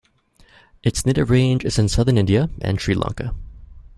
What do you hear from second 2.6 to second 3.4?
and Sri Lanka.